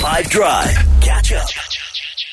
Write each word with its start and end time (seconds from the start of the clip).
5 0.00 0.30
Drive. 0.30 0.74
Catch 1.02 1.32
up. 1.32 1.46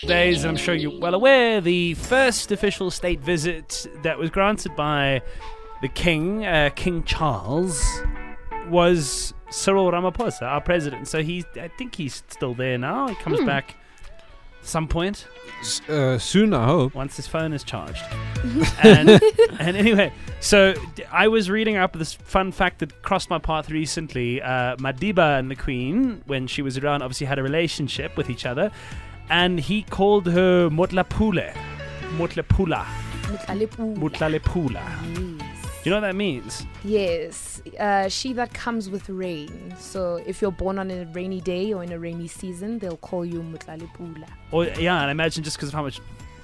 days, 0.03 0.45
I'm 0.45 0.55
sure 0.55 0.73
you're 0.73 0.97
well 1.01 1.13
aware, 1.13 1.59
the 1.59 1.95
first 1.95 2.53
official 2.53 2.89
state 2.89 3.19
visit 3.19 3.85
that 4.03 4.17
was 4.17 4.29
granted 4.29 4.73
by 4.77 5.21
the 5.81 5.89
King, 5.89 6.45
uh, 6.45 6.69
King 6.77 7.03
Charles, 7.03 7.85
was 8.69 9.33
Cyril 9.49 9.91
Ramaphosa, 9.91 10.43
our 10.43 10.61
president. 10.61 11.09
So 11.09 11.21
he, 11.21 11.43
I 11.57 11.67
think 11.77 11.95
he's 11.95 12.23
still 12.29 12.53
there 12.53 12.77
now. 12.77 13.09
He 13.09 13.15
comes 13.15 13.43
back 13.43 13.75
some 14.67 14.87
point 14.87 15.25
S- 15.61 15.81
Uh, 15.89 16.17
soon, 16.19 16.53
I 16.53 16.65
hope. 16.65 16.93
once 16.93 17.15
his 17.15 17.27
phone 17.27 17.53
is 17.53 17.63
charged. 17.63 18.03
and, 18.83 19.09
and 19.59 19.75
anyway, 19.77 20.11
so 20.39 20.73
d- 20.95 21.03
I 21.11 21.27
was 21.27 21.49
reading 21.49 21.77
up 21.77 21.93
this 21.93 22.13
fun 22.13 22.51
fact 22.51 22.79
that 22.79 23.01
crossed 23.01 23.29
my 23.29 23.39
path 23.39 23.69
recently. 23.69 24.41
Uh, 24.41 24.75
Madiba 24.77 25.39
and 25.39 25.49
the 25.49 25.55
Queen, 25.55 26.21
when 26.27 26.47
she 26.47 26.61
was 26.61 26.77
around, 26.77 27.01
obviously 27.01 27.25
had 27.27 27.39
a 27.39 27.43
relationship 27.43 28.15
with 28.17 28.29
each 28.29 28.45
other, 28.45 28.71
and 29.29 29.59
he 29.59 29.81
called 29.83 30.27
her 30.27 30.69
Motlapule. 30.69 31.53
Motlapula. 32.17 32.85
Mutlalepula. 33.97 34.83
You 35.87 35.91
know 35.91 36.01
what 36.01 36.07
that 36.07 36.17
means? 36.17 36.65
Yes, 36.83 37.61
uh, 37.79 38.09
she 38.09 38.33
that 38.33 38.53
comes 38.53 38.89
with 38.89 39.07
rain. 39.07 39.73
So 39.79 40.21
if 40.27 40.41
you're 40.41 40.51
born 40.51 40.79
on 40.79 40.91
a 40.91 41.05
rainy 41.13 41.39
day 41.39 41.71
or 41.71 41.81
in 41.81 41.93
a 41.93 41.97
rainy 41.97 42.27
season, 42.27 42.77
they'll 42.77 42.97
call 42.97 43.23
you 43.23 43.41
Mutlalepula. 43.41 44.27
Or 44.51 44.65
yeah, 44.65 44.99
and 44.99 45.07
I 45.07 45.11
imagine 45.11 45.45
just 45.45 45.55
because 45.55 45.69
of 45.69 45.75
how 45.75 45.83
much 45.83 46.01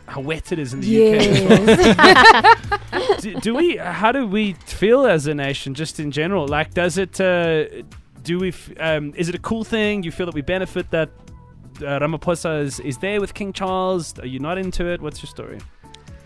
how 0.07 0.21
wet 0.21 0.53
it 0.53 0.59
is 0.59 0.73
in 0.73 0.79
the 0.79 0.87
Yes. 0.87 1.97
UK. 1.99 3.19
do, 3.21 3.35
do 3.41 3.53
we? 3.53 3.75
How 3.75 4.13
do 4.13 4.25
we 4.25 4.53
feel 4.65 5.05
as 5.05 5.27
a 5.27 5.35
nation, 5.35 5.73
just 5.73 5.99
in 5.99 6.11
general? 6.11 6.47
Like, 6.47 6.73
does 6.73 6.97
it? 6.97 7.19
Uh, 7.19 7.65
do 8.21 8.39
we? 8.39 8.47
F- 8.47 8.71
um, 8.79 9.13
is 9.17 9.27
it 9.27 9.35
a 9.35 9.39
cool 9.39 9.65
thing? 9.65 9.99
Do 9.99 10.05
you 10.05 10.13
feel 10.13 10.25
that 10.27 10.35
we 10.35 10.41
benefit 10.41 10.89
that 10.91 11.09
uh, 11.79 11.99
Ramaphosa 11.99 12.61
is, 12.61 12.79
is 12.79 12.97
there 12.99 13.19
with 13.19 13.33
King 13.33 13.51
Charles? 13.51 14.17
Are 14.19 14.25
you 14.25 14.39
not 14.39 14.57
into 14.57 14.85
it? 14.85 15.01
What's 15.01 15.21
your 15.21 15.29
story? 15.29 15.59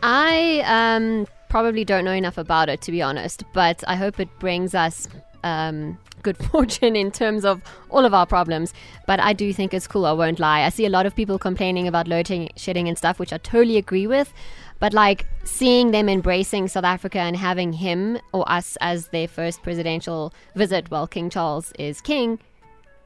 I 0.04 0.62
um, 0.68 1.26
probably 1.50 1.86
don't 1.86 2.06
know 2.06 2.12
enough 2.12 2.38
about 2.38 2.70
it, 2.70 2.82
to 2.82 2.92
be 2.92 3.02
honest, 3.02 3.44
but 3.54 3.84
I 3.88 3.96
hope 3.96 4.20
it 4.20 4.30
brings 4.40 4.76
us 4.76 5.08
um, 5.44 5.98
good 6.24 6.38
fortune 6.52 6.96
in 6.96 7.12
terms 7.12 7.46
of 7.46 7.62
all 7.90 8.06
of 8.06 8.14
our 8.14 8.26
problems. 8.26 8.74
But 9.06 9.20
I 9.20 9.34
do 9.34 9.54
think 9.54 9.74
it's 9.74 9.88
cool, 9.88 10.06
I 10.06 10.12
won't 10.12 10.40
lie. 10.40 10.62
I 10.64 10.70
see 10.70 10.86
a 10.86 10.90
lot 10.90 11.06
of 11.06 11.16
people 11.16 11.40
complaining 11.40 11.88
about 11.88 12.08
load 12.08 12.28
shedding 12.56 12.88
and 12.88 12.98
stuff, 12.98 13.20
which 13.20 13.34
I 13.34 13.38
totally 13.38 13.78
agree 13.78 14.08
with. 14.08 14.34
But 14.80 14.94
like 14.94 15.26
seeing 15.44 15.92
them 15.92 16.08
embracing 16.08 16.68
South 16.68 16.84
Africa 16.84 17.20
and 17.20 17.36
having 17.36 17.74
him 17.74 18.20
or 18.32 18.50
us 18.50 18.78
as 18.80 19.08
their 19.08 19.28
first 19.28 19.64
presidential 19.64 20.34
visit 20.56 20.92
while 20.92 21.08
King 21.08 21.30
Charles 21.30 21.72
is 21.80 22.00
king, 22.00 22.40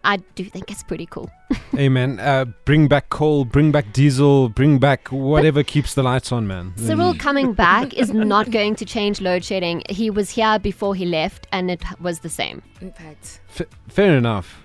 I 0.03 0.17
do 0.35 0.43
think 0.45 0.71
it's 0.71 0.83
pretty 0.83 1.05
cool. 1.05 1.29
hey, 1.71 1.87
man, 1.89 2.19
uh, 2.19 2.45
bring 2.65 2.87
back 2.87 3.09
coal, 3.09 3.45
bring 3.45 3.71
back 3.71 3.93
diesel, 3.93 4.49
bring 4.49 4.79
back 4.79 5.09
whatever 5.09 5.63
keeps 5.63 5.93
the 5.93 6.03
lights 6.03 6.31
on, 6.31 6.47
man. 6.47 6.73
Cyril 6.75 7.13
Mm. 7.13 7.19
coming 7.19 7.53
back 7.65 7.93
is 7.93 8.11
not 8.11 8.49
going 8.51 8.75
to 8.75 8.85
change 8.85 9.21
load 9.21 9.43
shedding. 9.43 9.83
He 9.89 10.09
was 10.09 10.31
here 10.31 10.57
before 10.59 10.95
he 10.95 11.05
left, 11.05 11.47
and 11.51 11.69
it 11.69 11.83
was 11.99 12.19
the 12.19 12.29
same. 12.29 12.61
In 12.81 12.91
fact, 12.91 13.41
F- 13.59 13.67
fair 13.89 14.17
enough. 14.17 14.63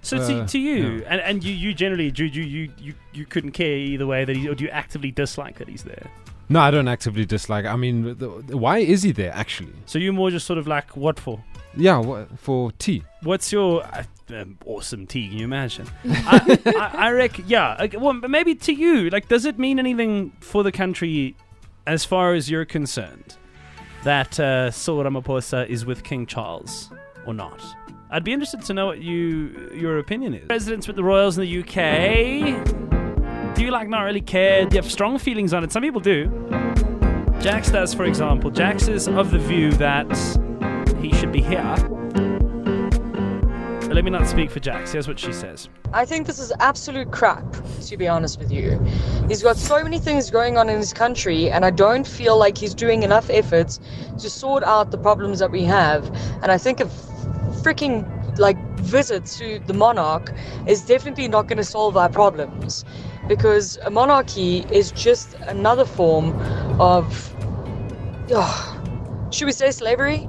So 0.00 0.16
to, 0.26 0.40
Uh, 0.42 0.46
to 0.46 0.58
you, 0.58 0.98
yeah. 1.00 1.06
and, 1.08 1.20
and 1.20 1.44
you, 1.44 1.52
you 1.52 1.74
generally, 1.74 2.10
Jude, 2.10 2.34
you, 2.34 2.44
you, 2.44 2.72
you, 2.78 2.94
you 3.12 3.26
couldn't 3.26 3.50
care 3.52 3.76
either 3.76 4.06
way 4.06 4.24
that 4.24 4.36
he, 4.36 4.48
or 4.48 4.54
do 4.54 4.64
you 4.64 4.70
actively 4.70 5.10
dislike 5.10 5.58
that 5.58 5.68
he's 5.68 5.82
there? 5.82 6.06
No, 6.48 6.60
I 6.60 6.70
don't 6.70 6.88
actively 6.88 7.26
dislike. 7.26 7.66
I 7.66 7.76
mean, 7.76 8.04
the, 8.16 8.42
the- 8.46 8.56
why 8.56 8.78
is 8.78 9.02
he 9.02 9.12
there 9.12 9.32
actually? 9.34 9.74
So 9.84 9.98
you're 9.98 10.14
more 10.14 10.30
just 10.30 10.46
sort 10.46 10.58
of 10.58 10.66
like, 10.66 10.96
what 10.96 11.20
for? 11.20 11.44
Yeah, 11.76 11.98
wha- 11.98 12.24
for 12.38 12.72
tea. 12.72 13.02
What's 13.22 13.52
your 13.52 13.84
uh, 13.84 14.04
awesome 14.64 15.06
tea? 15.06 15.28
Can 15.28 15.38
you 15.38 15.44
imagine? 15.44 15.88
I, 16.04 16.58
I, 16.66 17.06
I 17.08 17.10
reckon, 17.12 17.44
yeah. 17.48 17.86
Well, 17.96 18.14
maybe 18.14 18.54
to 18.54 18.72
you, 18.72 19.10
like, 19.10 19.28
does 19.28 19.44
it 19.44 19.58
mean 19.58 19.78
anything 19.78 20.32
for 20.40 20.62
the 20.62 20.72
country 20.72 21.36
as 21.86 22.04
far 22.04 22.34
as 22.34 22.50
you're 22.50 22.64
concerned 22.64 23.36
that 24.04 24.38
uh, 24.38 24.70
Cyril 24.70 25.04
Ramaphosa 25.04 25.66
is 25.68 25.84
with 25.84 26.04
King 26.04 26.26
Charles 26.26 26.90
or 27.26 27.34
not? 27.34 27.62
I'd 28.10 28.24
be 28.24 28.32
interested 28.32 28.62
to 28.62 28.74
know 28.74 28.86
what 28.86 29.02
you 29.02 29.70
your 29.74 29.98
opinion 29.98 30.34
is. 30.34 30.48
Residents 30.48 30.86
with 30.86 30.96
the 30.96 31.04
Royals 31.04 31.36
in 31.36 31.44
the 31.44 31.60
UK. 31.60 33.54
Do 33.54 33.64
you 33.64 33.70
like 33.70 33.88
not 33.88 34.02
really 34.02 34.20
care? 34.20 34.64
Do 34.64 34.76
you 34.76 34.82
have 34.82 34.90
strong 34.90 35.18
feelings 35.18 35.52
on 35.52 35.62
it? 35.64 35.72
Some 35.72 35.82
people 35.82 36.00
do. 36.00 36.26
Jax 37.40 37.70
does, 37.70 37.92
for 37.94 38.04
example. 38.04 38.50
Jax 38.50 38.88
is 38.88 39.08
of 39.08 39.30
the 39.30 39.38
view 39.38 39.70
that 39.72 40.06
he 41.00 41.12
should 41.12 41.32
be 41.32 41.42
here. 41.42 41.74
Let 43.98 44.04
me 44.04 44.12
not 44.12 44.28
speak 44.28 44.52
for 44.52 44.60
Jax. 44.60 44.92
Here's 44.92 45.08
what 45.08 45.18
she 45.18 45.32
says. 45.32 45.68
I 45.92 46.04
think 46.04 46.28
this 46.28 46.38
is 46.38 46.52
absolute 46.60 47.10
crap, 47.10 47.44
to 47.80 47.96
be 47.96 48.06
honest 48.06 48.38
with 48.38 48.52
you. 48.52 48.78
He's 49.26 49.42
got 49.42 49.56
so 49.56 49.82
many 49.82 49.98
things 49.98 50.30
going 50.30 50.56
on 50.56 50.68
in 50.68 50.76
his 50.76 50.92
country, 50.92 51.50
and 51.50 51.64
I 51.64 51.70
don't 51.70 52.06
feel 52.06 52.38
like 52.38 52.56
he's 52.56 52.74
doing 52.74 53.02
enough 53.02 53.28
efforts 53.28 53.80
to 54.20 54.30
sort 54.30 54.62
out 54.62 54.92
the 54.92 54.98
problems 54.98 55.40
that 55.40 55.50
we 55.50 55.64
have. 55.64 56.06
And 56.42 56.52
I 56.52 56.58
think 56.58 56.78
a 56.78 56.84
freaking 57.64 58.06
like 58.38 58.56
visit 58.78 59.26
to 59.38 59.58
the 59.66 59.74
monarch 59.74 60.32
is 60.68 60.82
definitely 60.82 61.26
not 61.26 61.48
going 61.48 61.58
to 61.58 61.64
solve 61.64 61.96
our 61.96 62.08
problems 62.08 62.84
because 63.26 63.78
a 63.78 63.90
monarchy 63.90 64.64
is 64.70 64.92
just 64.92 65.34
another 65.48 65.84
form 65.84 66.40
of, 66.80 67.34
oh, 68.30 69.28
should 69.32 69.46
we 69.46 69.52
say 69.52 69.72
slavery? 69.72 70.28